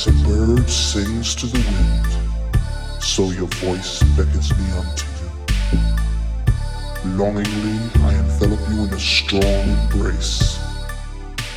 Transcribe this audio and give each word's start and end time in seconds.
As 0.00 0.06
a 0.06 0.12
bird 0.26 0.70
sings 0.70 1.34
to 1.34 1.46
the 1.46 1.58
wind, 1.58 3.02
so 3.02 3.32
your 3.32 3.48
voice 3.60 4.02
beckons 4.16 4.50
me 4.56 4.64
unto 4.72 5.06
you. 5.20 7.18
Longingly, 7.18 7.78
I 8.04 8.14
envelop 8.14 8.60
you 8.70 8.84
in 8.84 8.94
a 8.94 8.98
strong 8.98 9.42
embrace, 9.42 10.58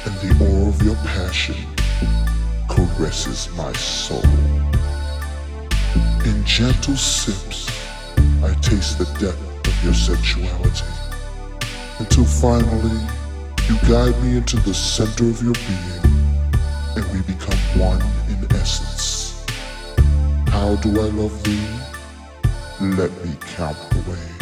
and 0.04 0.14
the 0.16 0.36
oar 0.44 0.68
of 0.68 0.82
your 0.82 0.96
passion 1.06 1.56
caresses 2.70 3.48
my 3.56 3.72
soul. 3.72 4.22
In 6.26 6.44
gentle 6.44 6.98
sips, 6.98 7.70
I 8.44 8.54
taste 8.56 8.98
the 8.98 9.06
depth 9.22 9.68
of 9.70 9.84
your 9.86 9.94
sexuality, 9.94 10.92
until 11.98 12.26
finally, 12.26 13.08
you 13.70 13.78
guide 13.88 14.22
me 14.22 14.36
into 14.36 14.58
the 14.58 14.74
center 14.74 15.30
of 15.30 15.42
your 15.42 15.54
being, 15.54 16.52
and 16.98 17.06
we 17.14 17.22
become 17.22 17.58
one 17.80 18.04
essence. 18.64 19.46
How 20.48 20.76
do 20.78 20.90
I 21.02 21.10
love 21.20 21.36
thee? 21.44 21.68
Let 22.80 23.12
me 23.26 23.36
count 23.56 23.78
the 23.92 24.10
ways. 24.10 24.33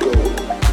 Go. 0.00 0.65